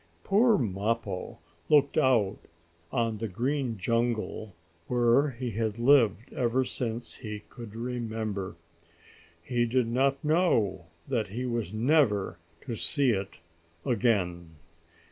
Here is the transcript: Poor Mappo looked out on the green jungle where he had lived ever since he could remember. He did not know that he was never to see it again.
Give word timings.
Poor 0.23 0.57
Mappo 0.57 1.37
looked 1.69 1.95
out 1.95 2.39
on 2.91 3.19
the 3.19 3.27
green 3.27 3.77
jungle 3.77 4.55
where 4.87 5.29
he 5.29 5.51
had 5.51 5.77
lived 5.77 6.33
ever 6.33 6.65
since 6.65 7.17
he 7.17 7.41
could 7.41 7.75
remember. 7.75 8.55
He 9.43 9.67
did 9.67 9.85
not 9.85 10.25
know 10.25 10.87
that 11.07 11.27
he 11.27 11.45
was 11.45 11.71
never 11.71 12.39
to 12.61 12.73
see 12.75 13.11
it 13.11 13.41
again. 13.85 14.55